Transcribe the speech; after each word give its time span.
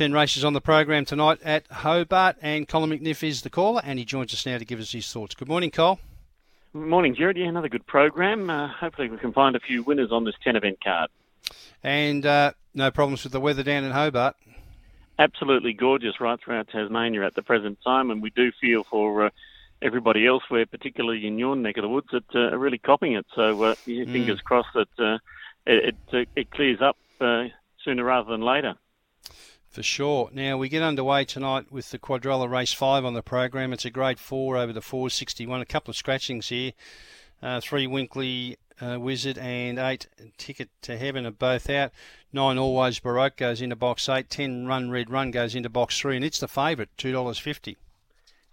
10 0.00 0.14
races 0.14 0.46
on 0.46 0.54
the 0.54 0.62
program 0.62 1.04
tonight 1.04 1.38
at 1.44 1.66
Hobart, 1.70 2.36
and 2.40 2.66
Colin 2.66 2.88
McNiff 2.88 3.22
is 3.22 3.42
the 3.42 3.50
caller, 3.50 3.82
and 3.84 3.98
he 3.98 4.04
joins 4.06 4.32
us 4.32 4.46
now 4.46 4.56
to 4.56 4.64
give 4.64 4.80
us 4.80 4.92
his 4.92 5.12
thoughts. 5.12 5.34
Good 5.34 5.46
morning, 5.46 5.70
Cole. 5.70 5.98
Morning, 6.72 7.14
Jared. 7.14 7.36
Yeah, 7.36 7.48
another 7.48 7.68
good 7.68 7.86
program. 7.86 8.48
Uh, 8.48 8.68
hopefully, 8.68 9.10
we 9.10 9.18
can 9.18 9.34
find 9.34 9.56
a 9.56 9.60
few 9.60 9.82
winners 9.82 10.10
on 10.10 10.24
this 10.24 10.36
10 10.42 10.56
event 10.56 10.82
card. 10.82 11.10
And 11.82 12.24
uh, 12.24 12.52
no 12.72 12.90
problems 12.90 13.24
with 13.24 13.34
the 13.34 13.40
weather 13.40 13.62
down 13.62 13.84
in 13.84 13.92
Hobart? 13.92 14.36
Absolutely 15.18 15.74
gorgeous 15.74 16.18
right 16.18 16.40
throughout 16.42 16.68
Tasmania 16.68 17.26
at 17.26 17.34
the 17.34 17.42
present 17.42 17.76
time, 17.84 18.10
and 18.10 18.22
we 18.22 18.30
do 18.30 18.52
feel 18.58 18.84
for 18.84 19.26
uh, 19.26 19.30
everybody 19.82 20.26
elsewhere, 20.26 20.64
particularly 20.64 21.26
in 21.26 21.38
your 21.38 21.56
neck 21.56 21.76
of 21.76 21.82
the 21.82 21.90
woods, 21.90 22.08
that 22.12 22.24
uh, 22.34 22.54
are 22.54 22.58
really 22.58 22.78
copping 22.78 23.12
it. 23.12 23.26
So, 23.34 23.64
uh, 23.64 23.74
mm. 23.86 24.10
fingers 24.10 24.40
crossed 24.40 24.72
that 24.72 24.98
uh, 24.98 25.18
it, 25.66 25.94
it, 26.10 26.28
it, 26.34 26.50
clears 26.50 26.80
up 26.80 26.96
sooner 27.84 28.02
rather 28.02 28.30
than 28.30 28.40
later. 28.40 28.76
For 29.70 29.84
sure. 29.84 30.30
Now 30.32 30.58
we 30.58 30.68
get 30.68 30.82
underway 30.82 31.24
tonight 31.24 31.70
with 31.70 31.90
the 31.90 31.98
Quadrella 31.98 32.50
Race 32.50 32.72
5 32.72 33.04
on 33.04 33.14
the 33.14 33.22
program. 33.22 33.72
It's 33.72 33.84
a 33.84 33.90
grade 33.90 34.18
4 34.18 34.56
over 34.56 34.72
the 34.72 34.80
461. 34.80 35.60
A 35.60 35.64
couple 35.64 35.92
of 35.92 35.96
scratchings 35.96 36.48
here. 36.48 36.72
Uh, 37.40 37.60
three 37.60 37.86
Winkley 37.86 38.58
uh, 38.80 38.98
Wizard 38.98 39.38
and 39.38 39.78
eight 39.78 40.08
Ticket 40.36 40.70
to 40.82 40.98
Heaven 40.98 41.24
are 41.24 41.30
both 41.30 41.70
out. 41.70 41.92
Nine 42.32 42.58
Always 42.58 42.98
Baroque 42.98 43.36
goes 43.36 43.62
into 43.62 43.76
box 43.76 44.08
eight. 44.08 44.28
Ten 44.28 44.66
Run 44.66 44.90
Red 44.90 45.08
Run 45.08 45.30
goes 45.30 45.54
into 45.54 45.68
box 45.68 46.00
three, 46.00 46.16
and 46.16 46.24
it's 46.24 46.40
the 46.40 46.48
favourite, 46.48 46.90
$2.50. 46.98 47.76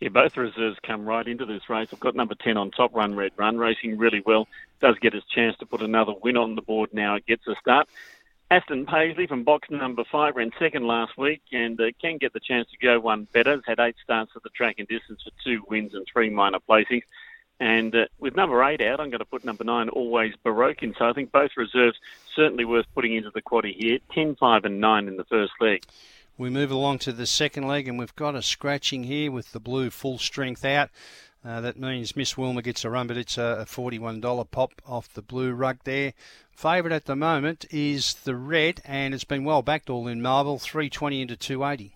Yeah, 0.00 0.10
both 0.10 0.36
reserves 0.36 0.76
come 0.86 1.06
right 1.06 1.26
into 1.26 1.46
this 1.46 1.70
race. 1.70 1.88
I've 1.92 2.00
got 2.00 2.14
number 2.14 2.34
10 2.34 2.58
on 2.58 2.70
top, 2.70 2.94
Run 2.94 3.14
Red 3.14 3.32
Run, 3.36 3.56
racing 3.56 3.96
really 3.96 4.22
well. 4.26 4.46
Does 4.80 4.96
get 5.00 5.14
his 5.14 5.24
chance 5.24 5.56
to 5.58 5.66
put 5.66 5.80
another 5.80 6.12
win 6.22 6.36
on 6.36 6.54
the 6.54 6.62
board 6.62 6.90
now. 6.92 7.14
It 7.14 7.26
gets 7.26 7.46
a 7.46 7.54
start. 7.58 7.88
Aston 8.48 8.86
Paisley 8.86 9.26
from 9.26 9.42
box 9.42 9.68
number 9.70 10.04
five 10.10 10.36
ran 10.36 10.52
second 10.56 10.86
last 10.86 11.18
week 11.18 11.42
and 11.52 11.80
uh, 11.80 11.86
can 12.00 12.16
get 12.16 12.32
the 12.32 12.40
chance 12.40 12.68
to 12.70 12.76
go 12.78 13.00
one 13.00 13.26
better. 13.32 13.52
Has 13.52 13.62
had 13.66 13.80
eight 13.80 13.96
starts 14.02 14.32
at 14.36 14.44
the 14.44 14.50
track 14.50 14.76
and 14.78 14.86
distance 14.86 15.22
for 15.24 15.32
two 15.42 15.62
wins 15.68 15.94
and 15.94 16.06
three 16.06 16.30
minor 16.30 16.58
placings. 16.68 17.02
And 17.58 17.92
uh, 17.94 18.06
with 18.20 18.36
number 18.36 18.62
eight 18.62 18.80
out, 18.80 19.00
I'm 19.00 19.10
going 19.10 19.18
to 19.18 19.24
put 19.24 19.44
number 19.44 19.64
nine, 19.64 19.88
Always 19.88 20.34
Baroque, 20.44 20.82
in. 20.82 20.94
So 20.96 21.08
I 21.08 21.12
think 21.12 21.32
both 21.32 21.56
reserves 21.56 21.98
certainly 22.36 22.64
worth 22.64 22.86
putting 22.94 23.14
into 23.14 23.30
the 23.30 23.42
quaddy 23.42 23.74
here. 23.74 23.98
10, 24.12 24.36
5, 24.36 24.64
and 24.64 24.80
9 24.80 25.08
in 25.08 25.16
the 25.16 25.24
first 25.24 25.52
leg. 25.60 25.82
We 26.38 26.50
move 26.50 26.70
along 26.70 26.98
to 27.00 27.12
the 27.12 27.26
second 27.26 27.66
leg, 27.66 27.88
and 27.88 27.98
we've 27.98 28.14
got 28.14 28.34
a 28.36 28.42
scratching 28.42 29.04
here 29.04 29.32
with 29.32 29.52
the 29.52 29.60
blue 29.60 29.90
full 29.90 30.18
strength 30.18 30.64
out. 30.64 30.90
Uh, 31.46 31.60
that 31.60 31.78
means 31.78 32.16
Miss 32.16 32.36
Wilma 32.36 32.60
gets 32.60 32.84
a 32.84 32.90
run, 32.90 33.06
but 33.06 33.16
it's 33.16 33.38
a 33.38 33.64
$41 33.68 34.50
pop 34.50 34.82
off 34.84 35.12
the 35.12 35.22
blue 35.22 35.52
rug 35.52 35.78
there. 35.84 36.12
Favourite 36.50 36.94
at 36.94 37.04
the 37.04 37.14
moment 37.14 37.64
is 37.70 38.14
the 38.24 38.34
red, 38.34 38.80
and 38.84 39.14
it's 39.14 39.22
been 39.22 39.44
well 39.44 39.62
backed 39.62 39.88
all 39.88 40.08
in 40.08 40.20
marble, 40.20 40.58
320 40.58 41.22
into 41.22 41.36
280. 41.36 41.94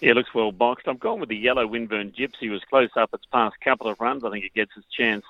Yeah, 0.00 0.12
it 0.12 0.16
looks 0.16 0.32
well 0.34 0.50
boxed. 0.50 0.88
I've 0.88 0.98
gone 0.98 1.20
with 1.20 1.28
the 1.28 1.36
yellow 1.36 1.66
Windburn 1.66 2.14
Gypsy. 2.16 2.50
Was 2.50 2.62
close 2.70 2.88
up 2.96 3.12
its 3.12 3.26
past 3.26 3.56
couple 3.60 3.86
of 3.86 4.00
runs. 4.00 4.24
I 4.24 4.30
think 4.30 4.46
it 4.46 4.54
gets 4.54 4.70
its 4.74 4.86
chance. 4.88 5.26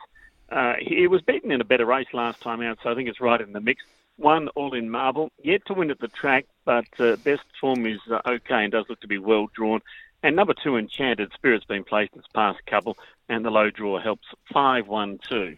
Uh, 0.48 0.74
he 0.80 1.08
was 1.08 1.20
beaten 1.22 1.50
in 1.50 1.60
a 1.60 1.64
better 1.64 1.86
race 1.86 2.06
last 2.12 2.40
time 2.40 2.62
out, 2.62 2.78
so 2.84 2.90
I 2.90 2.94
think 2.94 3.08
it's 3.08 3.20
right 3.20 3.40
in 3.40 3.52
the 3.52 3.60
mix. 3.60 3.82
One 4.16 4.46
all 4.48 4.74
in 4.74 4.90
marble, 4.90 5.32
yet 5.42 5.62
to 5.66 5.74
win 5.74 5.90
at 5.90 5.98
the 5.98 6.08
track, 6.08 6.46
but 6.64 6.86
uh, 7.00 7.16
best 7.16 7.42
form 7.60 7.84
is 7.84 7.98
uh, 8.08 8.20
okay 8.28 8.62
and 8.62 8.70
does 8.70 8.84
look 8.88 9.00
to 9.00 9.08
be 9.08 9.18
well 9.18 9.48
drawn. 9.52 9.80
And 10.22 10.36
number 10.36 10.54
two, 10.54 10.76
Enchanted 10.76 11.32
Spirit's 11.34 11.64
been 11.64 11.84
placed 11.84 12.14
its 12.14 12.26
past 12.34 12.58
couple, 12.66 12.96
and 13.28 13.44
the 13.44 13.50
low 13.50 13.70
draw 13.70 13.98
helps. 14.00 14.26
5 14.52 14.86
1 14.86 15.18
2. 15.28 15.56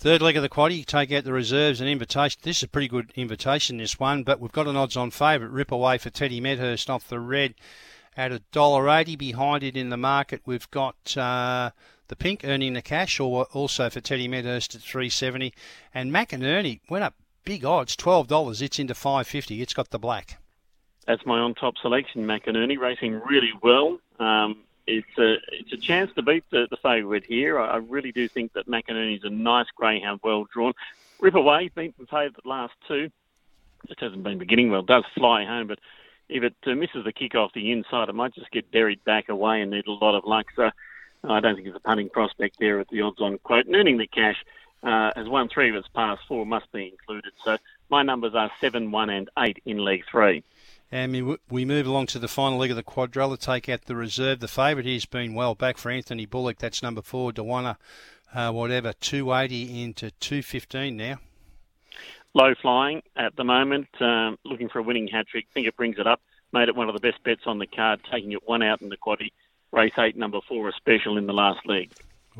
Third 0.00 0.22
leg 0.22 0.36
of 0.36 0.42
the 0.42 0.48
quaddy, 0.48 0.86
take 0.86 1.10
out 1.10 1.24
the 1.24 1.32
reserves 1.32 1.80
and 1.80 1.90
invitation. 1.90 2.38
This 2.44 2.58
is 2.58 2.62
a 2.62 2.68
pretty 2.68 2.86
good 2.86 3.10
invitation, 3.16 3.78
this 3.78 3.98
one, 3.98 4.22
but 4.22 4.38
we've 4.38 4.52
got 4.52 4.68
an 4.68 4.76
odds 4.76 4.96
on 4.96 5.10
favourite. 5.10 5.52
Rip 5.52 5.72
away 5.72 5.98
for 5.98 6.08
Teddy 6.08 6.40
Medhurst 6.40 6.88
off 6.88 7.08
the 7.08 7.18
red 7.18 7.54
at 8.16 8.30
a 8.30 8.42
dollar 8.52 8.88
eighty. 8.88 9.16
Behind 9.16 9.64
it 9.64 9.76
in 9.76 9.88
the 9.88 9.96
market, 9.96 10.42
we've 10.46 10.70
got 10.70 11.16
uh, 11.16 11.70
the 12.06 12.14
pink 12.14 12.42
earning 12.44 12.74
the 12.74 12.82
cash, 12.82 13.18
or 13.18 13.46
also 13.46 13.90
for 13.90 14.00
Teddy 14.00 14.28
Medhurst 14.28 14.76
at 14.76 14.82
three 14.82 15.10
seventy. 15.10 15.52
And 15.92 16.12
McInerney 16.12 16.78
went 16.88 17.02
up 17.02 17.14
big 17.44 17.64
odds, 17.64 17.96
twelve 17.96 18.28
dollars. 18.28 18.62
It's 18.62 18.78
into 18.78 18.94
five 18.94 19.26
fifty. 19.26 19.62
It's 19.62 19.74
got 19.74 19.90
the 19.90 19.98
black. 19.98 20.38
That's 21.08 21.24
my 21.24 21.38
on-top 21.38 21.78
selection, 21.78 22.26
McInerney, 22.26 22.78
racing 22.78 23.18
really 23.26 23.54
well. 23.62 23.98
Um, 24.20 24.58
it's 24.86 25.06
a 25.18 25.36
it's 25.52 25.72
a 25.72 25.78
chance 25.78 26.10
to 26.16 26.22
beat 26.22 26.44
the, 26.50 26.68
the 26.70 26.76
favourite 26.76 27.24
here. 27.24 27.58
I, 27.58 27.66
I 27.66 27.76
really 27.78 28.12
do 28.12 28.28
think 28.28 28.52
that 28.52 28.68
McInerney's 28.68 29.24
a 29.24 29.30
nice 29.30 29.68
greyhound, 29.74 30.20
well 30.22 30.46
drawn. 30.52 30.74
Rip 31.18 31.34
away, 31.34 31.70
the 31.74 31.92
favourite 31.98 32.44
last 32.44 32.74
two. 32.86 33.10
Just 33.86 34.00
hasn't 34.00 34.22
been 34.22 34.36
beginning 34.36 34.70
well. 34.70 34.82
Does 34.82 35.04
fly 35.16 35.46
home, 35.46 35.66
but 35.66 35.78
if 36.28 36.42
it 36.42 36.54
uh, 36.66 36.74
misses 36.74 37.04
the 37.04 37.12
kick 37.12 37.34
off 37.34 37.54
the 37.54 37.72
inside, 37.72 38.10
it 38.10 38.14
might 38.14 38.34
just 38.34 38.50
get 38.50 38.70
buried 38.70 39.02
back 39.04 39.30
away 39.30 39.62
and 39.62 39.70
need 39.70 39.86
a 39.86 39.92
lot 39.92 40.14
of 40.14 40.24
luck. 40.26 40.48
So 40.56 40.70
I 41.24 41.40
don't 41.40 41.54
think 41.54 41.64
there's 41.64 41.76
a 41.76 41.80
punting 41.80 42.10
prospect 42.10 42.58
there 42.58 42.80
at 42.80 42.88
the 42.88 43.00
odds-on 43.00 43.38
quote. 43.38 43.64
And 43.64 43.74
earning 43.74 43.96
the 43.96 44.06
cash 44.06 44.36
uh, 44.82 45.12
has 45.16 45.26
won 45.26 45.48
three 45.48 45.70
of 45.70 45.76
its 45.76 45.88
past 45.88 46.20
four, 46.28 46.44
must 46.44 46.70
be 46.70 46.88
included. 46.88 47.32
So 47.44 47.56
my 47.88 48.02
numbers 48.02 48.34
are 48.34 48.50
seven, 48.60 48.90
one, 48.90 49.08
and 49.08 49.30
eight 49.38 49.62
in 49.64 49.78
leg 49.78 50.04
three. 50.10 50.44
And 50.90 51.38
we 51.50 51.64
move 51.66 51.86
along 51.86 52.06
to 52.08 52.18
the 52.18 52.28
final 52.28 52.58
leg 52.58 52.70
of 52.70 52.76
the 52.76 52.82
quadrella. 52.82 53.38
Take 53.38 53.68
out 53.68 53.82
the 53.82 53.94
reserve. 53.94 54.40
The 54.40 54.48
favourite 54.48 54.86
here's 54.86 55.04
been 55.04 55.34
well 55.34 55.54
back 55.54 55.76
for 55.76 55.90
Anthony 55.90 56.24
Bullock. 56.24 56.58
That's 56.58 56.82
number 56.82 57.02
four, 57.02 57.30
Dewana, 57.30 57.76
uh, 58.34 58.52
whatever, 58.52 58.94
280 58.94 59.82
into 59.82 60.10
215 60.12 60.96
now. 60.96 61.18
Low 62.32 62.54
flying 62.62 63.02
at 63.16 63.36
the 63.36 63.44
moment, 63.44 63.88
um, 64.00 64.38
looking 64.44 64.68
for 64.68 64.78
a 64.78 64.82
winning 64.82 65.08
hat 65.08 65.26
trick. 65.28 65.46
Think 65.52 65.66
it 65.66 65.76
brings 65.76 65.98
it 65.98 66.06
up. 66.06 66.20
Made 66.52 66.68
it 66.68 66.76
one 66.76 66.88
of 66.88 66.94
the 66.94 67.00
best 67.00 67.22
bets 67.22 67.42
on 67.46 67.58
the 67.58 67.66
card, 67.66 68.00
taking 68.10 68.32
it 68.32 68.46
one 68.48 68.62
out 68.62 68.80
in 68.80 68.88
the 68.88 68.96
quaddy. 68.96 69.32
Race 69.72 69.92
eight, 69.98 70.16
number 70.16 70.38
four, 70.48 70.68
a 70.68 70.72
special 70.72 71.18
in 71.18 71.26
the 71.26 71.32
last 71.34 71.66
leg. 71.66 71.90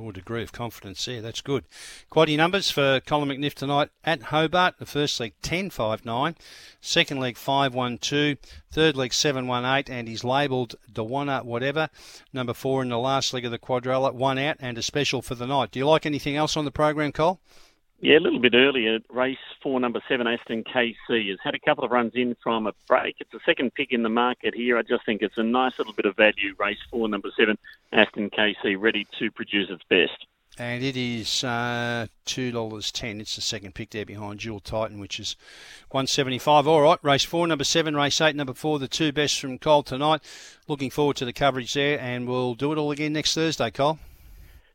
Oh, 0.00 0.12
degree 0.12 0.44
of 0.44 0.52
confidence 0.52 1.04
there. 1.04 1.20
That's 1.20 1.40
good. 1.40 1.64
Quaddy 2.08 2.36
numbers 2.36 2.70
for 2.70 3.00
Colin 3.00 3.30
McNiff 3.30 3.54
tonight 3.54 3.90
at 4.04 4.24
Hobart. 4.24 4.78
The 4.78 4.86
first 4.86 5.18
leg 5.18 5.34
10 5.42 5.70
5 5.70 6.04
9, 6.04 6.36
second 6.80 7.18
leg 7.18 7.36
5 7.36 7.74
1 7.74 7.98
2, 7.98 8.36
third 8.70 8.96
leg 8.96 9.12
7 9.12 9.48
1 9.48 9.64
8, 9.64 9.90
and 9.90 10.06
he's 10.06 10.22
labelled 10.22 10.76
Dewana 10.92 11.44
whatever. 11.44 11.90
Number 12.32 12.54
four 12.54 12.80
in 12.82 12.90
the 12.90 12.98
last 12.98 13.34
leg 13.34 13.44
of 13.44 13.50
the 13.50 13.58
quadrella, 13.58 14.14
one 14.14 14.38
out 14.38 14.56
and 14.60 14.78
a 14.78 14.82
special 14.82 15.20
for 15.20 15.34
the 15.34 15.48
night. 15.48 15.72
Do 15.72 15.80
you 15.80 15.86
like 15.86 16.06
anything 16.06 16.36
else 16.36 16.56
on 16.56 16.64
the 16.64 16.70
program, 16.70 17.10
Cole? 17.10 17.40
Yeah, 18.00 18.18
a 18.18 18.20
little 18.20 18.38
bit 18.38 18.54
earlier. 18.54 19.00
Race 19.10 19.38
four, 19.60 19.80
number 19.80 20.00
seven, 20.08 20.28
Aston 20.28 20.62
KC 20.62 21.30
has 21.30 21.38
had 21.42 21.56
a 21.56 21.58
couple 21.58 21.84
of 21.84 21.90
runs 21.90 22.12
in 22.14 22.36
from 22.40 22.68
a 22.68 22.72
break. 22.86 23.16
It's 23.18 23.32
the 23.32 23.40
second 23.44 23.74
pick 23.74 23.92
in 23.92 24.04
the 24.04 24.08
market 24.08 24.54
here. 24.54 24.78
I 24.78 24.82
just 24.82 25.04
think 25.04 25.20
it's 25.20 25.36
a 25.36 25.42
nice 25.42 25.78
little 25.78 25.92
bit 25.92 26.04
of 26.06 26.16
value. 26.16 26.54
Race 26.60 26.78
four, 26.90 27.08
number 27.08 27.30
seven, 27.36 27.58
Aston 27.92 28.30
KC, 28.30 28.80
ready 28.80 29.06
to 29.18 29.32
produce 29.32 29.68
its 29.68 29.82
best. 29.88 30.26
And 30.60 30.82
it 30.84 30.96
is 30.96 31.42
uh, 31.42 32.06
two 32.24 32.52
dollars 32.52 32.92
ten. 32.92 33.20
It's 33.20 33.34
the 33.34 33.42
second 33.42 33.74
pick 33.74 33.90
there 33.90 34.06
behind 34.06 34.40
Jewel 34.40 34.60
Titan, 34.60 35.00
which 35.00 35.18
is 35.18 35.34
one 35.90 36.06
seventy 36.06 36.38
five. 36.38 36.68
All 36.68 36.82
right, 36.82 36.98
race 37.02 37.24
four, 37.24 37.48
number 37.48 37.64
seven, 37.64 37.96
race 37.96 38.20
eight, 38.20 38.36
number 38.36 38.54
four, 38.54 38.78
the 38.78 38.86
two 38.86 39.10
best 39.10 39.40
from 39.40 39.58
Cole 39.58 39.82
tonight. 39.82 40.20
Looking 40.68 40.90
forward 40.90 41.16
to 41.16 41.24
the 41.24 41.32
coverage 41.32 41.74
there, 41.74 41.98
and 42.00 42.28
we'll 42.28 42.54
do 42.54 42.72
it 42.72 42.78
all 42.78 42.92
again 42.92 43.12
next 43.12 43.34
Thursday, 43.34 43.72
Cole. 43.72 43.98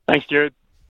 Thanks, 0.09 0.25
Jared. 0.27 0.53